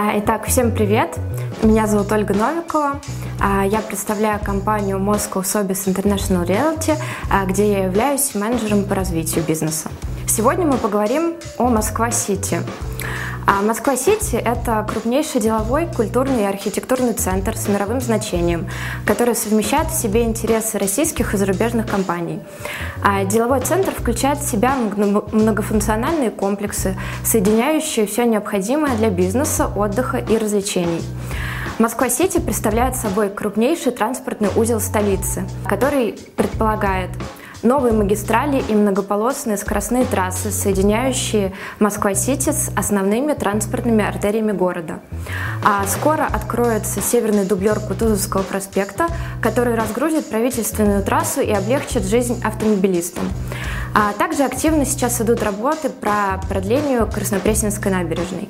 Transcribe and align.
А, 0.00 0.16
итак, 0.16 0.46
всем 0.46 0.70
привет! 0.70 1.18
Меня 1.60 1.88
зовут 1.88 2.12
Ольга 2.12 2.32
Новикова. 2.32 3.00
А, 3.40 3.66
я 3.66 3.80
представляю 3.80 4.38
компанию 4.38 4.96
Moscow 4.98 5.42
Sobis 5.42 5.92
International 5.92 6.46
Realty, 6.46 6.96
а, 7.28 7.44
где 7.46 7.72
я 7.72 7.84
являюсь 7.86 8.32
менеджером 8.36 8.84
по 8.84 8.94
развитию 8.94 9.44
бизнеса. 9.44 9.88
Сегодня 10.28 10.66
мы 10.66 10.76
поговорим 10.76 11.34
о 11.56 11.64
Москва-Сити. 11.64 12.60
А 13.50 13.62
Москва-Сити– 13.62 14.36
это 14.44 14.84
крупнейший 14.86 15.40
деловой, 15.40 15.86
культурный 15.86 16.42
и 16.42 16.46
архитектурный 16.46 17.14
центр 17.14 17.56
с 17.56 17.66
мировым 17.66 18.02
значением, 18.02 18.68
который 19.06 19.34
совмещает 19.34 19.88
в 19.88 19.98
себе 19.98 20.24
интересы 20.24 20.76
российских 20.76 21.32
и 21.32 21.38
зарубежных 21.38 21.86
компаний. 21.86 22.40
А 23.02 23.24
деловой 23.24 23.62
центр 23.62 23.92
включает 23.92 24.40
в 24.40 24.46
себя 24.46 24.76
многофункциональные 25.32 26.30
комплексы, 26.30 26.94
соединяющие 27.24 28.04
все 28.04 28.26
необходимое 28.26 28.94
для 28.98 29.08
бизнеса, 29.08 29.66
отдыха 29.74 30.18
и 30.18 30.36
развлечений. 30.36 31.00
Москва-Сити 31.78 32.40
представляет 32.40 32.96
собой 32.96 33.30
крупнейший 33.30 33.92
транспортный 33.92 34.50
узел 34.56 34.78
столицы, 34.78 35.44
который 35.66 36.18
предполагает 36.36 37.08
Новые 37.62 37.92
магистрали 37.92 38.62
и 38.68 38.72
многополосные 38.72 39.56
скоростные 39.56 40.04
трассы, 40.04 40.52
соединяющие 40.52 41.52
Москва-Сити 41.80 42.50
с 42.50 42.70
основными 42.76 43.32
транспортными 43.32 44.04
артериями 44.04 44.52
города. 44.52 45.00
А 45.64 45.84
скоро 45.86 46.24
откроется 46.24 47.00
северный 47.00 47.44
дублер 47.44 47.80
Кутузовского 47.80 48.42
проспекта, 48.42 49.08
который 49.42 49.74
разгрузит 49.74 50.30
правительственную 50.30 51.02
трассу 51.02 51.40
и 51.40 51.50
облегчит 51.50 52.04
жизнь 52.04 52.40
автомобилистам. 52.44 53.24
А 53.92 54.12
также 54.12 54.44
активно 54.44 54.84
сейчас 54.84 55.20
идут 55.20 55.42
работы 55.42 55.90
по 55.90 56.40
продлению 56.48 57.08
Краснопресненской 57.08 57.90
набережной. 57.90 58.48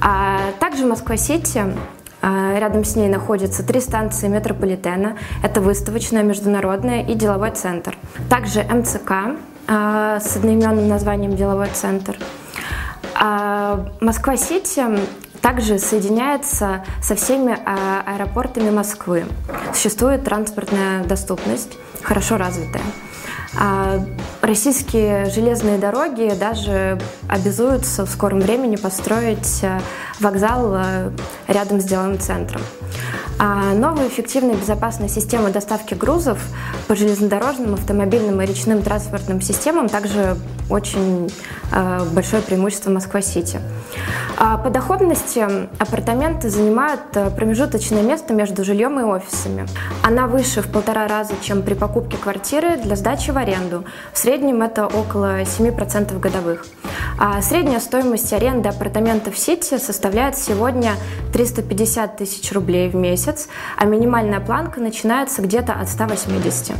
А 0.00 0.38
также 0.60 0.86
Москва-Сити 0.86 1.64
а, 2.22 2.58
рядом 2.58 2.84
с 2.84 2.96
ней 2.96 3.08
находятся 3.08 3.62
три 3.62 3.80
станции 3.80 4.28
метрополитена. 4.28 5.16
Это 5.42 5.60
выставочная, 5.60 6.22
международная 6.22 7.02
и 7.02 7.14
деловой 7.14 7.50
центр. 7.50 7.96
Также 8.28 8.62
МЦК 8.62 9.12
а, 9.66 10.20
с 10.20 10.36
одноименным 10.36 10.88
названием 10.88 11.36
«Деловой 11.36 11.68
центр». 11.72 12.16
А, 13.14 13.86
Москва-Сити 14.00 14.84
также 15.40 15.78
соединяется 15.78 16.84
со 17.02 17.14
всеми 17.14 17.56
аэропортами 18.06 18.70
Москвы. 18.70 19.24
Существует 19.72 20.24
транспортная 20.24 21.04
доступность, 21.04 21.78
хорошо 22.02 22.36
развитая. 22.36 22.82
Российские 24.42 25.30
железные 25.30 25.78
дороги 25.78 26.32
даже 26.38 27.00
обязуются 27.26 28.04
в 28.04 28.10
скором 28.10 28.40
времени 28.40 28.76
построить 28.76 29.64
вокзал 30.20 30.74
э, 30.76 31.10
рядом 31.48 31.80
с 31.80 31.84
деловым 31.84 32.18
центром. 32.18 32.62
А 33.42 33.72
новые 33.72 34.08
эффективные 34.08 34.54
безопасные 34.54 35.08
системы 35.08 35.48
доставки 35.48 35.94
грузов 35.94 36.38
по 36.88 36.94
железнодорожным, 36.94 37.72
автомобильным 37.72 38.42
и 38.42 38.44
речным 38.44 38.82
транспортным 38.82 39.40
системам 39.40 39.88
также 39.88 40.36
очень 40.68 41.32
э, 41.72 42.04
большое 42.12 42.42
преимущество 42.42 42.90
Москва-Сити. 42.90 43.60
А 44.36 44.58
по 44.58 44.68
доходности 44.68 45.42
апартаменты 45.78 46.50
занимают 46.50 47.00
э, 47.14 47.30
промежуточное 47.30 48.02
место 48.02 48.34
между 48.34 48.62
жильем 48.62 49.00
и 49.00 49.04
офисами. 49.04 49.66
Она 50.02 50.26
выше 50.26 50.60
в 50.60 50.70
полтора 50.70 51.08
раза, 51.08 51.32
чем 51.40 51.62
при 51.62 51.72
покупке 51.72 52.18
квартиры 52.18 52.76
для 52.76 52.94
сдачи 52.94 53.30
в 53.30 53.38
аренду. 53.38 53.84
В 54.12 54.18
среднем 54.18 54.60
это 54.60 54.86
около 54.86 55.40
7% 55.44 56.18
годовых. 56.20 56.66
А 57.22 57.42
средняя 57.42 57.80
стоимость 57.80 58.32
аренды 58.32 58.70
апартаментов 58.70 59.34
в 59.34 59.38
Сити 59.38 59.76
составляет 59.76 60.38
сегодня 60.38 60.94
350 61.34 62.16
тысяч 62.16 62.50
рублей 62.50 62.88
в 62.88 62.94
месяц, 62.94 63.46
а 63.76 63.84
минимальная 63.84 64.40
планка 64.40 64.80
начинается 64.80 65.42
где-то 65.42 65.74
от 65.74 65.90
180. 65.90 66.74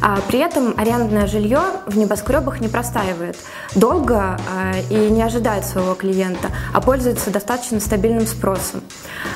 А 0.00 0.18
при 0.28 0.38
этом 0.38 0.72
арендное 0.78 1.26
жилье 1.26 1.60
в 1.86 1.98
небоскребах 1.98 2.60
не 2.60 2.68
простаивает 2.68 3.36
долго 3.74 4.38
а, 4.50 4.72
и 4.88 5.10
не 5.10 5.22
ожидает 5.22 5.66
своего 5.66 5.94
клиента, 5.94 6.48
а 6.72 6.80
пользуется 6.80 7.30
достаточно 7.30 7.78
стабильным 7.78 8.26
спросом. 8.26 8.80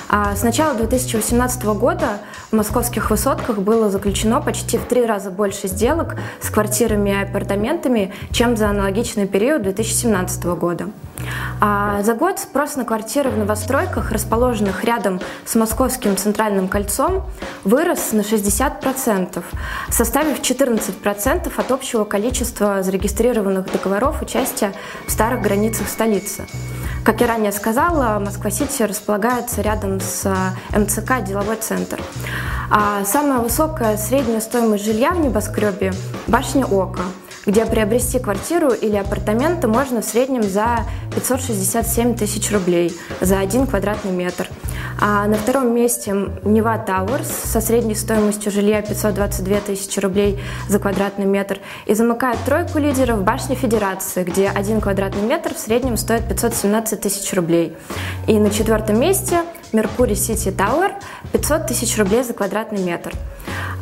А 0.09 0.37
с 0.37 0.43
начала 0.43 0.75
2018 0.75 1.65
года 1.65 2.21
в 2.51 2.57
московских 2.57 3.11
высотках 3.11 3.59
было 3.59 3.91
заключено 3.91 4.41
почти 4.41 4.79
в 4.79 4.85
три 4.85 5.05
раза 5.05 5.31
больше 5.31 5.67
сделок 5.67 6.17
с 6.41 6.49
квартирами 6.49 7.11
и 7.11 7.23
апартаментами, 7.29 8.13
чем 8.31 8.57
за 8.57 8.71
аналогичный 8.71 9.27
период 9.27 9.63
2017 9.63 10.45
года. 10.45 10.89
А 11.61 12.03
за 12.03 12.15
год 12.15 12.39
спрос 12.39 12.77
на 12.77 12.85
квартиры 12.85 13.31
в 13.31 13.39
новостройках, 13.39 14.13
расположенных 14.13 14.85
рядом 14.85 15.21
с 15.45 15.55
Московским 15.55 16.17
центральным 16.17 16.69
кольцом, 16.69 17.25
вырос 17.65 18.13
на 18.13 18.21
60%, 18.21 19.43
составив 19.91 20.41
14% 20.41 21.53
от 21.57 21.71
общего 21.73 22.05
количества 22.05 22.83
зарегистрированных 22.83 23.73
договоров 23.73 24.23
участия 24.23 24.73
в 25.07 25.11
старых 25.11 25.43
границах 25.43 25.89
столицы. 25.89 26.47
Как 27.07 27.21
я 27.21 27.29
ранее 27.29 27.53
сказала, 27.53 28.19
Москва-Сити 28.19 28.83
располагается 28.83 29.63
рядом 29.63 30.01
с 30.01 30.29
МЦК 30.77 31.23
«Деловой 31.25 31.55
центр». 31.55 32.01
А 32.69 33.05
самая 33.05 33.39
высокая 33.39 33.97
средняя 33.97 34.41
стоимость 34.41 34.85
жилья 34.85 35.13
в 35.13 35.21
небоскребе– 35.21 35.93
башня 36.27 36.67
Ока– 36.67 37.03
где 37.47 37.65
приобрести 37.65 38.19
квартиру 38.19 38.71
или 38.71 38.97
апартаменты 38.97 39.69
можно 39.69 40.03
в 40.03 40.05
среднем 40.05 40.43
за 40.43 40.81
567 41.15 42.17
тысяч 42.17 42.51
рублей 42.51 42.93
за 43.21 43.39
один 43.39 43.67
квадратный 43.67 44.13
метр. 44.13 44.49
А 45.01 45.27
на 45.27 45.37
втором 45.37 45.75
месте 45.75 46.15
Нева 46.43 46.79
Towers 46.79 47.29
со 47.29 47.61
средней 47.61 47.95
стоимостью 47.95 48.51
жилья 48.51 48.81
522 48.81 49.61
тысячи 49.61 50.01
рублей 50.01 50.41
за 50.69 50.79
квадратный 50.79 51.27
метр. 51.27 51.59
И 51.85 51.95
замыкает 51.95 52.39
тройку 52.47 52.79
лидеров 52.79 53.23
Башня 53.23 53.57
Федерации, 53.57 54.25
где 54.25 54.49
один 54.49 54.81
квадратный 54.81 55.23
метр 55.23 55.55
в 55.55 55.59
среднем 55.59 55.97
стоит 55.97 56.27
517 56.29 57.01
тысяч 57.01 57.33
рублей. 57.35 57.77
И 58.27 58.39
на 58.39 58.51
четвертом 58.51 58.99
месте 58.99 59.43
Меркурий 59.73 60.17
Сити 60.17 60.51
Тауэр 60.51 60.95
500 61.33 61.67
тысяч 61.67 61.97
рублей 61.99 62.23
за 62.23 62.33
квадратный 62.33 62.83
метр. 62.83 63.13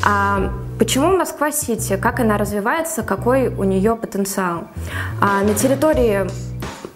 А 0.05 0.53
почему 0.79 1.17
Москва-Сити? 1.17 1.97
Как 1.97 2.21
она 2.21 2.37
развивается? 2.37 3.03
Какой 3.03 3.49
у 3.49 3.65
нее 3.65 3.97
потенциал? 3.97 4.65
А 5.21 5.43
на 5.43 5.55
территории 5.55 6.29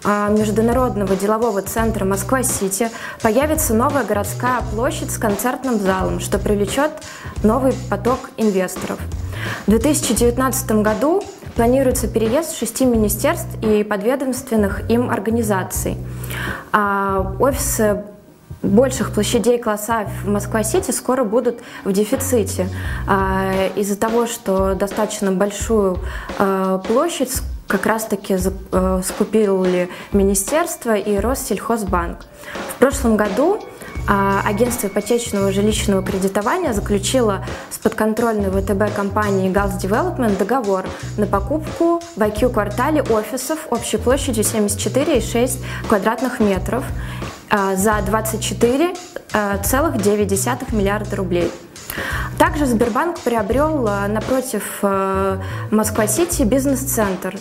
а, 0.03 0.29
Международного 0.29 1.15
делового 1.15 1.63
центра 1.63 2.05
Москва-Сити 2.05 2.89
появится 3.23 3.73
новая 3.73 4.03
городская 4.03 4.61
площадь 4.71 5.11
с 5.11 5.17
концертным 5.17 5.79
залом, 5.79 6.19
что 6.19 6.37
привлечет 6.37 6.91
новый 7.43 7.73
поток 7.89 8.29
инвесторов. 8.37 8.99
В 9.65 9.71
2019 9.71 10.71
году 10.83 11.23
планируется 11.55 12.07
переезд 12.07 12.55
шести 12.55 12.85
министерств 12.85 13.49
и 13.63 13.83
подведомственных 13.83 14.89
им 14.89 15.09
организаций. 15.09 15.97
А 16.71 17.35
офисы 17.39 18.03
больших 18.61 19.11
площадей 19.11 19.57
класса 19.57 20.07
в 20.23 20.29
Москва-Сити 20.29 20.91
скоро 20.91 21.23
будут 21.23 21.59
в 21.83 21.91
дефиците 21.91 22.69
а, 23.07 23.69
из-за 23.75 23.97
того, 23.97 24.27
что 24.27 24.75
достаточно 24.75 25.31
большую 25.31 25.99
а, 26.37 26.79
площадь 26.79 27.41
как 27.67 27.85
раз-таки 27.85 28.35
э, 28.35 29.01
скупили 29.05 29.89
министерство 30.11 30.95
и 30.95 31.17
Россельхозбанк. 31.17 32.25
В 32.75 32.79
прошлом 32.79 33.15
году 33.15 33.59
а, 34.11 34.41
агентство 34.43 34.87
ипотечного 34.87 35.51
жилищного 35.51 36.01
кредитования 36.01 36.73
заключило 36.73 37.45
с 37.69 37.77
подконтрольной 37.77 38.49
ВТБ 38.49 38.95
компанией 38.95 39.51
Gals 39.51 39.79
Development 39.79 40.35
договор 40.35 40.85
на 41.17 41.27
покупку 41.27 42.01
в 42.15 42.19
IQ-квартале 42.19 43.03
офисов 43.03 43.67
общей 43.69 43.97
площадью 43.97 44.43
74,6 44.43 45.59
квадратных 45.87 46.39
метров 46.39 46.83
а, 46.87 47.18
за 47.49 47.99
24,9 47.99 49.23
а, 49.33 50.75
миллиарда 50.75 51.15
рублей. 51.15 51.51
Также 52.37 52.65
Сбербанк 52.65 53.19
приобрел 53.19 53.87
а, 53.87 54.07
напротив 54.07 54.83
Москва-Сити 55.71 56.43
бизнес-центр, 56.43 57.37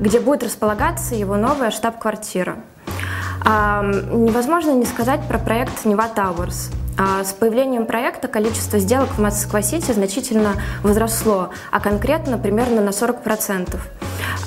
где 0.00 0.20
будет 0.20 0.42
располагаться 0.42 1.14
его 1.14 1.36
новая 1.36 1.70
штаб-квартира. 1.70 2.56
Невозможно 3.44 4.72
не 4.72 4.84
сказать 4.84 5.20
про 5.28 5.38
проект 5.38 5.84
Нева 5.84 6.08
Towers. 6.08 6.70
С 7.24 7.32
появлением 7.34 7.86
проекта 7.86 8.26
количество 8.26 8.78
сделок 8.78 9.10
в 9.10 9.20
Москва-Сити 9.20 9.92
значительно 9.92 10.54
возросло, 10.82 11.50
а 11.70 11.78
конкретно 11.78 12.38
примерно 12.38 12.80
на 12.80 12.88
40%. 12.90 13.78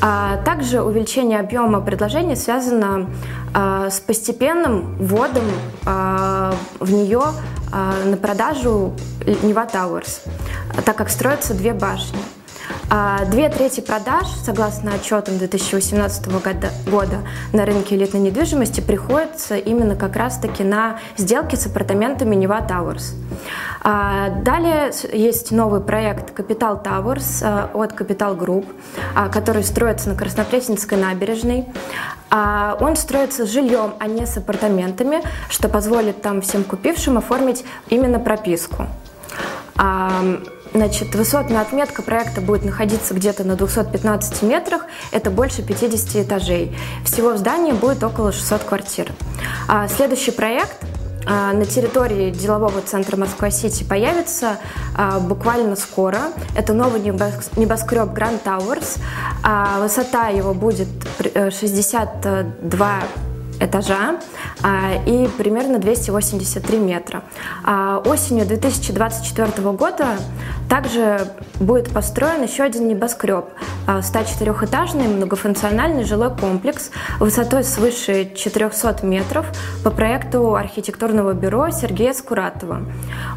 А 0.01 0.37
также 0.37 0.81
увеличение 0.81 1.39
объема 1.39 1.81
предложений 1.81 2.37
связано 2.37 3.07
а, 3.53 3.89
с 3.89 3.99
постепенным 3.99 4.95
вводом 4.97 5.43
а, 5.85 6.53
в 6.79 6.91
нее 6.91 7.21
а, 7.71 7.93
на 8.05 8.15
продажу 8.15 8.93
Нева 9.43 9.65
Towers, 9.65 10.21
так 10.85 10.95
как 10.95 11.09
строятся 11.09 11.53
две 11.53 11.73
башни. 11.73 12.17
А 12.91 13.23
две 13.25 13.49
трети 13.49 13.81
продаж, 13.81 14.25
согласно 14.43 14.95
отчетам 14.95 15.37
2018 15.37 16.27
года, 16.27 16.71
года 16.87 17.17
на 17.53 17.65
рынке 17.65 17.95
элитной 17.95 18.19
недвижимости, 18.19 18.81
приходится 18.81 19.57
именно 19.57 19.95
как 19.95 20.15
раз-таки 20.15 20.63
на 20.63 20.99
сделки 21.15 21.55
с 21.55 21.67
апартаментами 21.67 22.33
Нева 22.33 22.65
Towers. 22.67 23.13
А 23.83 24.29
далее 24.29 24.91
есть 25.13 25.51
новый 25.51 25.81
проект 25.81 26.37
Capital 26.37 26.83
Towers 26.83 27.41
а, 27.43 27.69
от 27.75 27.93
Capital 27.93 28.35
Group, 28.35 28.65
который 29.31 29.63
строится 29.63 30.09
на 30.09 30.15
Краснопресненской 30.15 30.97
набережной. 30.97 31.67
Он 32.31 32.95
строится 32.95 33.45
с 33.45 33.49
жильем, 33.49 33.93
а 33.99 34.07
не 34.07 34.25
с 34.25 34.37
апартаментами, 34.37 35.21
что 35.49 35.69
позволит 35.69 36.21
там 36.21 36.41
всем 36.41 36.63
купившим 36.63 37.17
оформить 37.17 37.65
именно 37.89 38.19
прописку. 38.19 38.87
Значит, 40.73 41.15
высотная 41.15 41.61
отметка 41.61 42.01
проекта 42.01 42.41
будет 42.41 42.63
находиться 42.63 43.13
где-то 43.13 43.43
на 43.43 43.55
215 43.55 44.43
метрах, 44.43 44.85
это 45.11 45.31
больше 45.31 45.63
50 45.63 46.27
этажей. 46.27 46.75
Всего 47.03 47.31
в 47.31 47.37
здании 47.37 47.71
будет 47.71 48.03
около 48.03 48.31
600 48.31 48.63
квартир. 48.63 49.11
А 49.67 49.87
следующий 49.87 50.31
проект 50.31 50.77
а, 51.25 51.53
на 51.53 51.65
территории 51.65 52.31
делового 52.31 52.81
центра 52.81 53.17
Москва-Сити 53.17 53.83
появится 53.83 54.57
а, 54.95 55.19
буквально 55.19 55.75
скоро. 55.75 56.19
Это 56.55 56.73
новый 56.73 57.01
небоскреб 57.01 58.09
Grand 58.09 58.41
Towers. 58.43 58.99
А, 59.43 59.79
высота 59.79 60.29
его 60.29 60.53
будет 60.53 60.87
62 61.33 63.01
этажа 63.59 64.19
а, 64.63 64.93
и 65.05 65.27
примерно 65.37 65.79
283 65.79 66.77
метра. 66.77 67.23
А 67.63 68.01
осенью 68.05 68.45
2024 68.45 69.71
года 69.71 70.17
также 70.69 71.27
будет 71.59 71.91
построен 71.91 72.43
еще 72.43 72.63
один 72.63 72.87
небоскреб, 72.87 73.45
104-этажный 73.87 75.05
а, 75.05 75.09
многофункциональный 75.09 76.03
жилой 76.03 76.35
комплекс 76.35 76.91
высотой 77.19 77.63
свыше 77.63 78.31
400 78.35 79.05
метров 79.05 79.45
по 79.83 79.91
проекту 79.91 80.55
архитектурного 80.55 81.33
бюро 81.33 81.69
Сергея 81.71 82.13
Скуратова. 82.13 82.83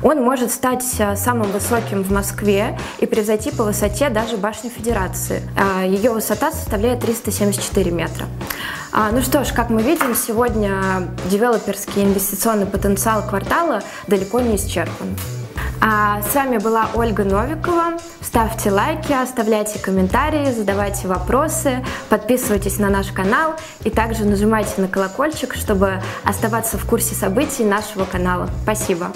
Он 0.03 0.23
может 0.23 0.51
стать 0.51 0.85
самым 1.17 1.51
высоким 1.51 2.03
в 2.03 2.11
Москве 2.11 2.79
и 2.99 3.07
превзойти 3.07 3.51
по 3.51 3.65
высоте 3.65 4.11
даже 4.11 4.37
башню 4.37 4.71
Федерации. 4.71 5.43
Ее 5.87 6.11
высота 6.13 6.51
составляет 6.51 7.01
374 7.01 7.91
метра. 7.91 8.27
Ну 8.93 9.23
что 9.23 9.43
ж, 9.43 9.53
как 9.53 9.71
мы 9.71 9.83
видим, 9.83 10.15
сегодня 10.15 11.09
девелоперский 11.31 12.05
инвестиционный 12.05 12.67
потенциал 12.67 13.23
квартала 13.27 13.81
далеко 14.07 14.41
не 14.41 14.57
исчерпан. 14.57 15.17
А 15.81 16.21
с 16.23 16.35
вами 16.35 16.59
была 16.59 16.89
Ольга 16.95 17.25
Новикова. 17.25 17.99
Ставьте 18.21 18.71
лайки, 18.71 19.13
оставляйте 19.13 19.79
комментарии, 19.79 20.53
задавайте 20.53 21.09
вопросы, 21.09 21.85
подписывайтесь 22.11 22.79
на 22.79 22.91
наш 22.91 23.09
канал 23.13 23.55
и 23.83 23.91
также 23.91 24.25
нажимайте 24.25 24.81
на 24.81 24.89
колокольчик, 24.89 25.55
чтобы 25.55 26.03
оставаться 26.23 26.77
в 26.77 26.87
курсе 26.87 27.15
событий 27.15 27.65
нашего 27.65 28.05
канала. 28.05 28.49
Спасибо! 28.63 29.13